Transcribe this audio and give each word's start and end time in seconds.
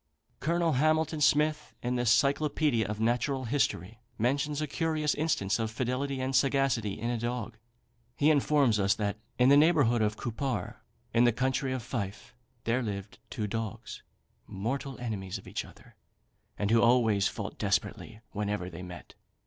Colonel 0.39 0.71
Hamilton 0.71 1.21
Smith, 1.21 1.75
in 1.83 1.95
the 1.95 2.05
"Cyclopædia 2.05 2.85
of 2.85 2.99
Natural 2.99 3.43
History," 3.45 3.99
mentions 4.17 4.59
a 4.59 4.65
curious 4.65 5.13
instance 5.13 5.59
of 5.59 5.69
fidelity 5.69 6.19
and 6.19 6.35
sagacity 6.35 6.93
in 6.99 7.11
a 7.11 7.19
dog. 7.19 7.55
He 8.17 8.31
informs 8.31 8.79
us 8.79 8.95
that 8.95 9.17
"in 9.37 9.49
the 9.49 9.57
neighbourhood 9.57 10.01
of 10.01 10.17
Cupar, 10.17 10.77
in 11.13 11.25
the 11.25 11.31
county 11.31 11.71
of 11.71 11.83
Fife, 11.83 12.33
there 12.63 12.81
lived 12.81 13.19
two 13.29 13.45
dogs, 13.45 14.01
mortal 14.47 14.97
enemies 14.97 15.35
to 15.37 15.47
each 15.47 15.63
other, 15.63 15.95
and 16.57 16.71
who 16.71 16.81
always 16.81 17.27
fought 17.27 17.59
desperately 17.59 18.21
whenever 18.31 18.71
they 18.71 18.81
met. 18.81 19.13